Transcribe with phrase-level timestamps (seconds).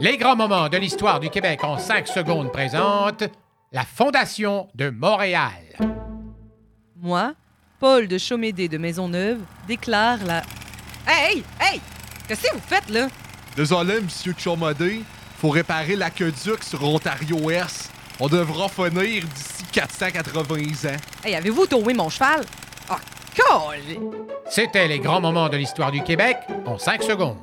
[0.00, 3.24] Les grands moments de l'histoire du Québec en 5 secondes présente
[3.72, 5.74] la Fondation de Montréal.
[6.96, 7.32] Moi,
[7.80, 10.42] Paul de Chaumédé de Maisonneuve, déclare la.
[11.04, 11.80] Hey, hey!
[12.28, 13.08] Qu'est-ce que vous faites, là?
[13.56, 15.02] Désolé, monsieur Chomodé,
[15.38, 17.90] faut réparer l'aqueduc sur Ontario-Est.
[18.20, 20.96] On devra finir d'ici 480 ans.
[21.24, 22.44] Hey, avez-vous tourné mon cheval?
[22.88, 23.00] Ah,
[23.36, 23.98] colle!
[24.48, 26.36] C'était les grands moments de l'histoire du Québec
[26.66, 27.36] en 5 secondes.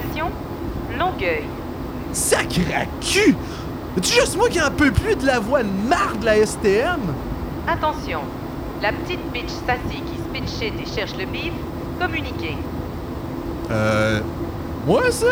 [0.00, 0.26] Station,
[0.98, 1.44] Longueuil.
[2.12, 3.36] Sacré à cul!
[3.96, 7.00] C'est juste moi qui en peux plus de la voix de marde de la STM?
[7.68, 8.20] Attention,
[8.82, 11.52] la petite bitch sassy qui se pitchait et cherche le bif,
[12.00, 12.56] communiquez.
[13.70, 14.20] Euh.
[14.86, 15.26] Moi, ça?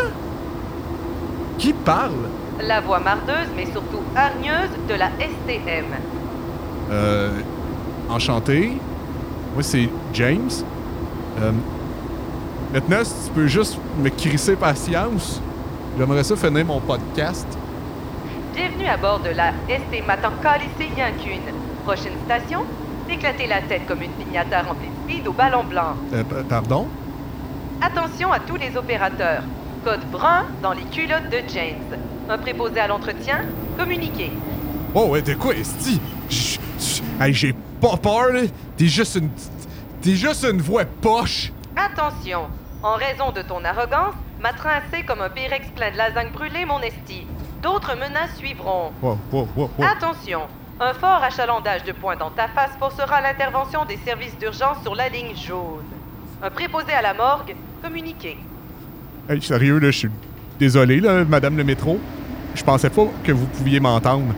[1.58, 2.12] Qui parle?
[2.60, 5.86] La voix mardeuse mais surtout hargneuse de la STM.
[6.90, 7.30] Euh.
[8.08, 8.72] Enchanté.
[9.54, 10.50] Moi, c'est James.
[11.40, 11.52] Euh.
[12.72, 15.40] Maintenant, si tu peux juste me crisser patience,
[15.98, 17.46] j'aimerais ça finir mon podcast.
[18.54, 21.52] Bienvenue à bord de la ST Matan Calissé Yankune.
[21.84, 22.64] Prochaine station,
[23.10, 25.94] éclater la tête comme une pignata remplie de speed au ballon blanc.
[26.14, 26.86] Euh, pa- pardon?
[27.82, 29.42] Attention à tous les opérateurs.
[29.84, 31.98] Code brun dans les culottes de James.
[32.30, 33.40] Un préposé à l'entretien,
[33.76, 34.30] communiquez.
[34.94, 36.00] Oh, ouais, de quoi, Esti?
[37.20, 38.42] Hey, j'ai pas peur, là.
[38.76, 39.28] T'es juste une.
[40.00, 41.52] T'es juste une voix poche.
[41.76, 42.42] Attention,
[42.82, 46.80] en raison de ton arrogance, m'a trincé comme un pyrex plein de lasagne brûlée, mon
[46.80, 47.26] esti.
[47.62, 48.92] D'autres menaces suivront.
[49.00, 49.86] Wow, wow, wow, wow.
[49.86, 50.40] Attention,
[50.80, 55.08] un fort achalandage de points dans ta face forcera l'intervention des services d'urgence sur la
[55.08, 55.84] ligne jaune.
[56.42, 58.36] Un préposé à la morgue, communiquez.
[59.28, 60.10] Hey, sérieux, là, je suis
[60.58, 62.00] désolé, là, madame le métro.
[62.56, 64.34] Je pensais pas que vous pouviez m'entendre.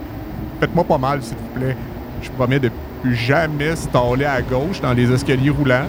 [0.60, 1.77] Faites-moi pas mal, s'il vous plaît.
[2.21, 5.87] Je vous promets de plus jamais staller à gauche dans les escaliers roulants,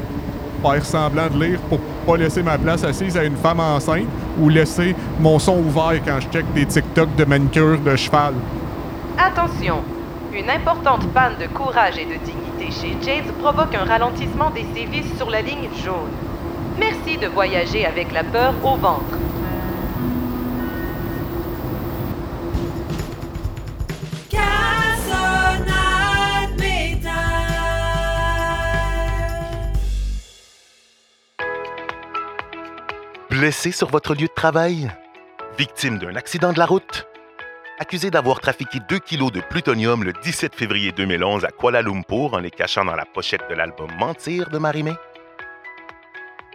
[0.71, 4.07] faire semblant de lire pour pas laisser ma place assise à une femme enceinte
[4.39, 8.33] ou laisser mon son ouvert quand je check des TikTok de manicure de cheval.
[9.17, 9.77] Attention,
[10.33, 15.15] une importante panne de courage et de dignité chez James provoque un ralentissement des sévices
[15.17, 16.11] sur la ligne jaune.
[16.77, 19.17] Merci de voyager avec la peur au ventre.
[33.37, 34.89] Blessé sur votre lieu de travail?
[35.57, 37.05] Victime d'un accident de la route?
[37.79, 42.39] Accusé d'avoir trafiqué 2 kilos de plutonium le 17 février 2011 à Kuala Lumpur en
[42.39, 44.93] les cachant dans la pochette de l'album Mentir de Marimé?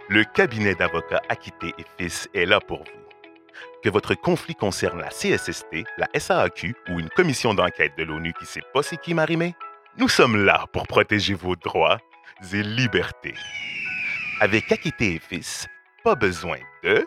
[0.09, 3.01] Le cabinet d'avocats Acquitté et Fils est là pour vous.
[3.83, 8.47] Que votre conflit concerne la CSST, la SAAQ ou une commission d'enquête de l'ONU qui
[8.47, 9.53] sait pas c'est qui Marimé?
[9.97, 11.99] Nous sommes là pour protéger vos droits
[12.51, 13.35] et libertés.
[14.39, 15.67] Avec Acquitté et Fils,
[16.03, 17.05] pas besoin de...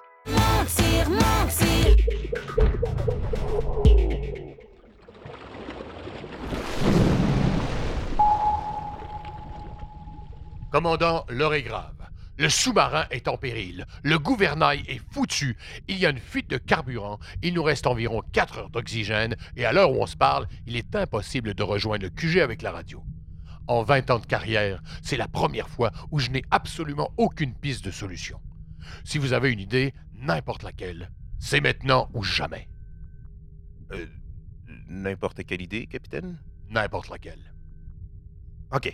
[10.70, 11.94] Commandant, l'heure est grave.
[12.36, 13.86] Le sous-marin est en péril.
[14.02, 15.56] Le gouvernail est foutu.
[15.86, 17.20] Il y a une fuite de carburant.
[17.42, 19.36] Il nous reste environ 4 heures d'oxygène.
[19.56, 22.62] Et à l'heure où on se parle, il est impossible de rejoindre le QG avec
[22.62, 23.04] la radio.
[23.68, 27.84] En 20 ans de carrière, c'est la première fois où je n'ai absolument aucune piste
[27.84, 28.40] de solution.
[29.04, 32.68] Si vous avez une idée, n'importe laquelle, c'est maintenant ou jamais.
[33.92, 34.06] Euh,
[34.88, 36.38] N'importe quelle idée, capitaine?
[36.70, 37.54] N'importe laquelle.
[38.72, 38.92] OK.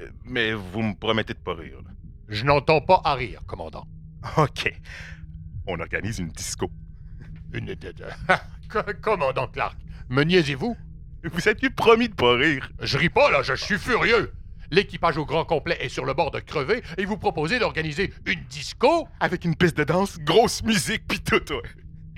[0.00, 1.80] Euh, Mais vous me promettez de pas rire.
[1.84, 1.90] là.
[2.28, 3.86] Je n'entends pas à rire, commandant.
[4.36, 4.72] OK.
[5.66, 6.70] On organise une disco.
[7.52, 7.74] Une...
[9.02, 9.78] commandant Clark,
[10.08, 10.76] me niaisez-vous?
[11.24, 12.70] Vous aviez promis de pas rire?
[12.80, 14.32] Je ris pas, là, je suis furieux.
[14.70, 18.44] L'équipage au grand complet est sur le bord de crever et vous proposez d'organiser une
[18.44, 19.08] disco?
[19.20, 21.36] Avec une piste de danse, grosse musique, pis tout.
[21.52, 21.62] ouais.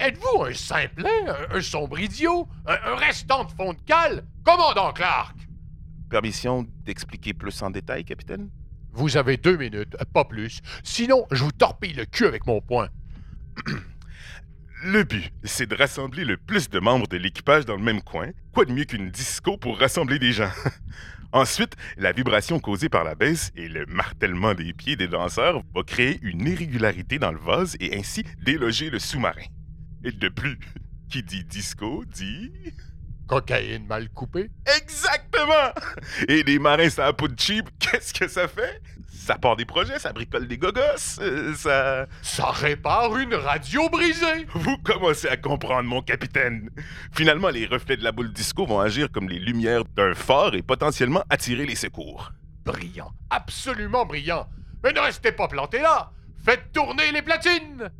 [0.01, 4.25] Êtes-vous un simplet, un, un sombre idiot, un, un restant de fond de cale?
[4.45, 5.37] Commandant Clark!
[6.09, 8.51] Permission d'expliquer plus en détail, capitaine?
[8.93, 10.61] Vous avez deux minutes, pas plus.
[10.83, 12.89] Sinon, je vous torpille le cul avec mon poing.
[14.83, 18.31] Le but, c'est de rassembler le plus de membres de l'équipage dans le même coin.
[18.55, 20.51] Quoi de mieux qu'une disco pour rassembler des gens?
[21.33, 25.83] Ensuite, la vibration causée par la baisse et le martèlement des pieds des danseurs va
[25.83, 29.45] créer une irrégularité dans le vase et ainsi déloger le sous-marin.
[30.03, 30.59] Et de plus,
[31.11, 32.51] qui dit disco dit...
[33.31, 34.51] Cocaïne mal coupée?
[34.77, 35.71] Exactement!
[36.27, 38.83] Et les marins, ça a pas de cheap, qu'est-ce que ça fait?
[39.09, 40.81] Ça part des projets, ça bricole des gogos,
[41.21, 42.07] euh, ça...
[42.23, 44.49] Ça répare une radio brisée!
[44.53, 46.71] Vous commencez à comprendre, mon capitaine.
[47.13, 50.63] Finalement, les reflets de la boule disco vont agir comme les lumières d'un phare et
[50.63, 52.33] potentiellement attirer les secours.
[52.65, 54.49] Brillant, absolument brillant.
[54.83, 56.11] Mais ne restez pas plantés là!
[56.45, 57.93] Faites tourner les platines!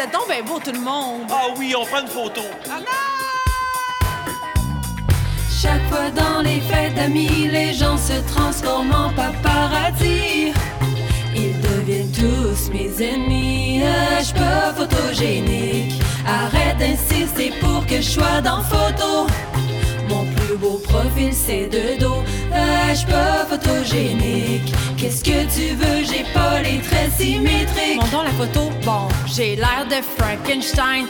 [0.00, 1.26] Vous êtes donc bien beau tout le monde.
[1.30, 2.40] Ah oui, on prend une photo.
[5.60, 10.52] Chaque fois dans les fêtes d'amis, les gens se transforment en paparazzi.
[11.36, 13.82] Ils deviennent tous mes ennemis.
[13.82, 16.00] Euh, Je pas photogénique.
[16.26, 19.26] Arrête d'insister pour que je sois dans photo.
[21.00, 22.22] Profil, c'est de dos.
[22.52, 24.70] Euh, Je pas photogénique.
[24.98, 26.04] Qu'est-ce que tu veux?
[26.04, 27.96] J'ai pas les traits symétriques.
[27.96, 28.70] Montrons la photo.
[28.84, 31.06] Bon, j'ai l'air de Frankenstein.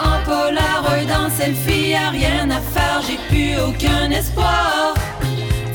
[0.00, 4.94] En polaroid, dans selfie, y'a rien à faire, j'ai plus aucun espoir.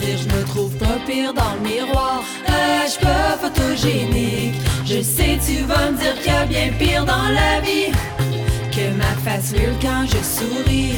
[0.02, 2.54] Je me trouve pas pire dans le miroir, euh,
[2.92, 4.56] je pas photogénique.
[4.86, 7.92] Je sais, tu vas me dire qu'il y a bien pire dans la vie
[8.72, 10.96] que ma face hurle quand je souris.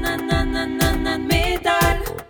[0.00, 1.98] Casse nanananananan métal.
[2.00, 2.16] Alors,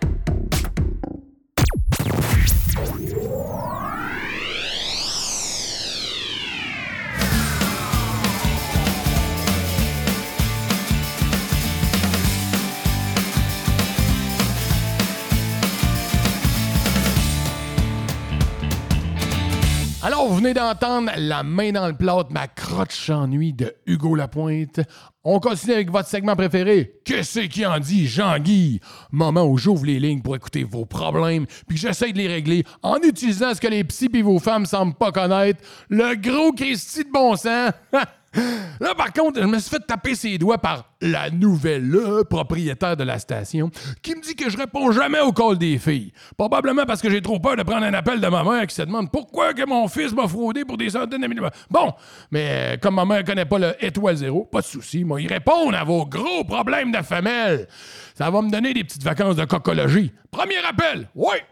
[20.41, 24.79] venez d'entendre La main dans le plat, ma crotte ennui de Hugo Lapointe.
[25.23, 26.93] On continue avec votre segment préféré.
[27.05, 28.79] Qu'est-ce qui en dit, Jean-Guy?
[29.11, 32.97] Moment où j'ouvre les lignes pour écouter vos problèmes, puis j'essaie de les régler en
[32.97, 35.61] utilisant ce que les psys et vos femmes semblent pas connaître.
[35.89, 37.73] Le gros Christy de bon sens.
[38.79, 41.95] Là, par contre, je me suis fait taper ses doigts par la nouvelle
[42.29, 43.69] propriétaire de la station
[44.01, 46.13] qui me dit que je réponds jamais au call des filles.
[46.37, 48.81] Probablement parce que j'ai trop peur de prendre un appel de ma mère qui se
[48.81, 51.41] demande pourquoi mon fils m'a fraudé pour des centaines de milliers.
[51.69, 51.93] Bon,
[52.31, 55.27] mais euh, comme ma mère connaît pas le étoile zéro, pas de souci, moi, y
[55.27, 57.67] répondre à vos gros problèmes de femelle.
[58.15, 60.11] Ça va me donner des petites vacances de cocologie.
[60.31, 61.43] Premier appel, ouais!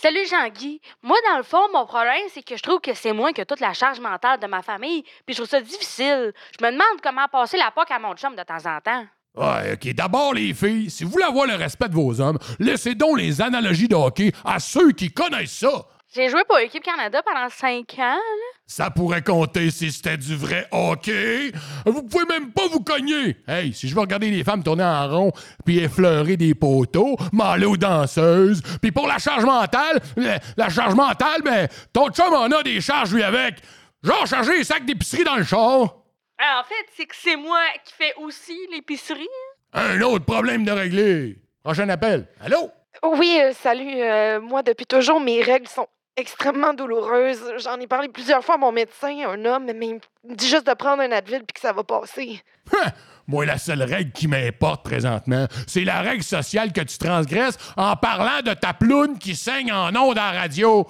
[0.00, 0.80] Salut Jean-Guy.
[1.02, 3.58] Moi, dans le fond, mon problème, c'est que je trouve que c'est moins que toute
[3.58, 6.32] la charge mentale de ma famille, puis je trouve ça difficile.
[6.56, 9.04] Je me demande comment passer la POC à mon chum de temps en temps.
[9.34, 9.92] Ouais, OK.
[9.94, 13.42] D'abord, les filles, si vous voulez avoir le respect de vos hommes, laissez donc les
[13.42, 15.86] analogies de hockey à ceux qui connaissent ça.
[16.14, 18.57] J'ai joué pour l'équipe Canada pendant cinq ans, là.
[18.70, 21.52] Ça pourrait compter si c'était du vrai hockey.
[21.86, 23.38] Vous pouvez même pas vous cogner.
[23.48, 25.32] Hey, si je veux regarder les femmes tourner en rond
[25.64, 30.00] puis effleurer des poteaux, m'aller aux danseuses, puis pour la charge mentale,
[30.58, 33.54] la, charge mentale, ben, ton chum en a des charges, lui, avec.
[34.02, 35.96] Genre charger les sacs d'épicerie dans le char.
[36.38, 39.26] Ah, en fait, c'est que c'est moi qui fais aussi l'épicerie.
[39.72, 41.38] Un autre problème de régler.
[41.64, 42.28] Prochain appel.
[42.44, 42.70] Allô?
[43.02, 44.02] Oui, euh, salut.
[44.02, 45.86] euh, moi, depuis toujours, mes règles sont
[46.18, 47.42] extrêmement douloureuses.
[47.58, 50.66] J'en ai parlé plusieurs fois à mon médecin, un homme, mais il me dit juste
[50.66, 52.42] de prendre un Advil puis que ça va passer.
[52.76, 52.90] Hein!
[53.28, 57.94] Moi, la seule règle qui m'importe présentement, c'est la règle sociale que tu transgresses en
[57.94, 60.86] parlant de ta ploune qui saigne en ondes à la radio.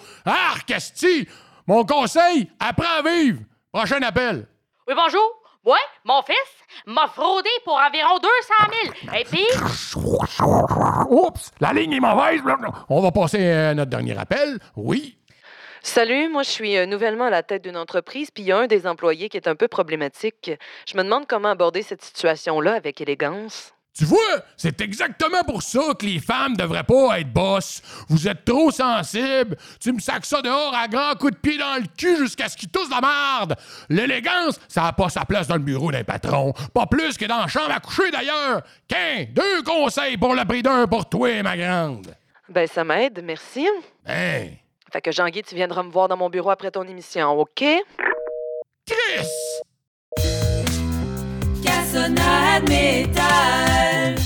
[0.68, 1.28] Esti!
[1.66, 3.40] Mon conseil, apprends à vivre.
[3.72, 4.46] Prochain appel.
[4.86, 5.42] Oui, bonjour.
[5.64, 6.36] Ouais, mon fils
[6.86, 9.16] m'a fraudé pour environ 200 000.
[9.18, 9.46] Et puis,
[11.10, 12.40] Oups, la ligne est mauvaise.
[12.88, 14.58] On va passer à notre dernier appel.
[14.76, 15.17] Oui.
[15.88, 18.58] Salut, moi, je suis euh, nouvellement à la tête d'une entreprise, puis il y a
[18.58, 20.52] un des employés qui est un peu problématique.
[20.86, 23.72] Je me demande comment aborder cette situation-là avec élégance.
[23.96, 27.80] Tu vois, c'est exactement pour ça que les femmes devraient pas être boss.
[28.10, 29.56] Vous êtes trop sensibles.
[29.80, 32.56] Tu me sacs ça dehors à grands coups de pied dans le cul jusqu'à ce
[32.58, 33.56] qu'il tousse la merde.
[33.88, 36.52] L'élégance, ça n'a pas sa place dans le bureau d'un patron.
[36.74, 38.60] Pas plus que dans la chambre à coucher d'ailleurs.
[38.86, 42.14] Qu'un, deux conseils pour le prix d'un pour toi, ma grande.
[42.46, 43.66] Ben, ça m'aide, merci.
[44.06, 44.48] Hein?
[44.90, 47.62] Fait que Jean-Guy, tu viendras me voir dans mon bureau après ton émission, OK?
[48.86, 49.28] Chris!
[51.62, 54.16] Cassonade métal.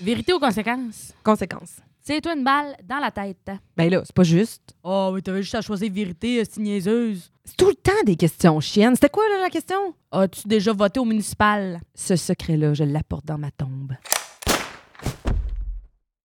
[0.00, 1.12] Vérité ou conséquence?
[1.22, 1.76] Conséquences.
[2.02, 3.50] Tire-toi une balle dans la tête.
[3.76, 4.74] Ben là, c'est pas juste.
[4.82, 7.30] Oh, mais t'avais juste à choisir vérité, c'est niaiseuse.
[7.44, 8.94] C'est tout le temps des questions chiennes.
[8.94, 9.94] C'était quoi, là, la question?
[10.12, 11.80] As-tu déjà voté au municipal?
[11.94, 13.92] Ce secret-là, je l'apporte dans ma tombe.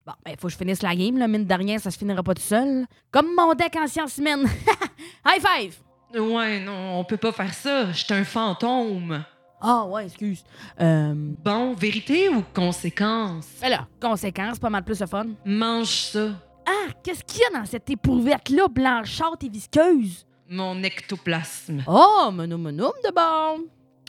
[0.09, 1.27] Bon, ben, faut que je finisse la game, là.
[1.27, 2.87] Mine de rien, ça se finira pas tout seul.
[3.11, 4.47] Comme mon deck en sciences humaines.
[5.23, 5.75] High five!
[6.19, 7.91] Ouais, non, on peut pas faire ça.
[7.91, 9.23] Je suis un fantôme.
[9.61, 10.43] Ah, ouais, excuse.
[10.81, 11.13] Euh.
[11.15, 13.45] Bon, vérité ou conséquence?
[13.61, 15.27] Ben là, conséquence, pas mal plus de fun.
[15.45, 16.29] Mange ça.
[16.65, 20.25] Ah, qu'est-ce qu'il y a dans cette éprouvette-là, blanchâtre et visqueuse?
[20.49, 21.83] Mon ectoplasme.
[21.85, 23.65] Oh, monoum, monoum de bon.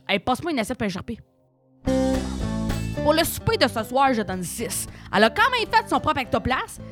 [0.08, 1.18] Hey, passe-moi une assiette pour écharper.
[3.02, 4.86] Pour le souper de ce soir, je donne 6.
[5.14, 6.82] Elle a quand même fait son propre ectoplasme,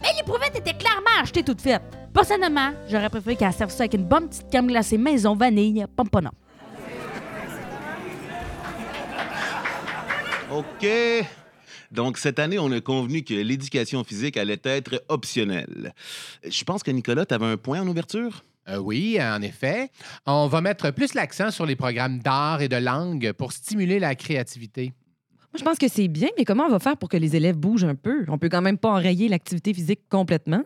[0.00, 1.82] mais l'éprouvette était clairement achetée toute faite.
[2.14, 6.32] Personnellement, j'aurais préféré qu'elle serve ça avec une bonne petite crème glacée maison vanille, pomponnant.
[10.50, 10.86] OK.
[11.90, 15.92] Donc, cette année, on a convenu que l'éducation physique allait être optionnelle.
[16.44, 18.42] Je pense que Nicolas, tu avais un point en ouverture?
[18.68, 19.90] Euh, oui, en effet.
[20.26, 24.14] On va mettre plus l'accent sur les programmes d'art et de langue pour stimuler la
[24.14, 24.92] créativité.
[25.52, 27.56] Moi, je pense que c'est bien, mais comment on va faire pour que les élèves
[27.56, 28.24] bougent un peu?
[28.28, 30.62] On peut quand même pas enrayer l'activité physique complètement?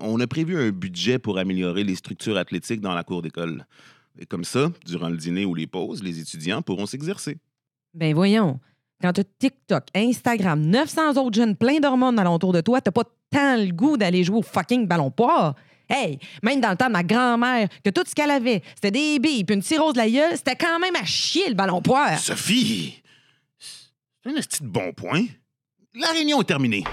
[0.00, 3.66] On a prévu un budget pour améliorer les structures athlétiques dans la cour d'école.
[4.18, 7.38] Et comme ça, durant le dîner ou les pauses, les étudiants pourront s'exercer.
[7.94, 8.58] Ben voyons.
[9.02, 13.56] Quand t'as TikTok, Instagram, 900 autres jeunes pleins d'hormones alentour de toi, t'as pas tant
[13.56, 15.56] le goût d'aller jouer au fucking ballon poire.
[15.90, 19.18] Hey, même dans le temps de ma grand-mère, que tout ce qu'elle avait, c'était des
[19.18, 22.18] billes puis une cirrhose de la gueule, c'était quand même à chier le ballon poire.
[22.18, 23.01] Sophie!
[24.24, 25.24] C'est un petit bon point.
[25.94, 26.84] La réunion est terminée.